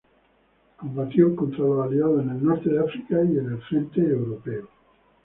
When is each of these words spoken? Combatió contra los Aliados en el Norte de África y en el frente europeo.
Combatió 0.77 1.35
contra 1.35 1.59
los 1.63 1.85
Aliados 1.85 2.23
en 2.23 2.31
el 2.31 2.43
Norte 2.43 2.71
de 2.71 2.79
África 2.79 3.23
y 3.23 3.37
en 3.37 3.51
el 3.51 3.61
frente 3.61 3.99
europeo. 4.01 4.67